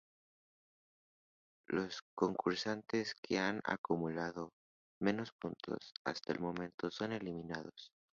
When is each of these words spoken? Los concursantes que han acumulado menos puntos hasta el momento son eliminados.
Los 1.67 2.01
concursantes 2.15 3.13
que 3.21 3.37
han 3.37 3.61
acumulado 3.63 4.49
menos 4.99 5.31
puntos 5.39 5.93
hasta 6.03 6.33
el 6.33 6.39
momento 6.39 6.89
son 6.89 7.11
eliminados. 7.11 7.91